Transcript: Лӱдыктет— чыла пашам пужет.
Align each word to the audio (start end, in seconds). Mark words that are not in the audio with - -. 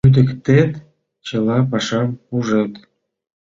Лӱдыктет— 0.03 0.71
чыла 1.27 1.57
пашам 1.71 2.09
пужет. 2.25 2.73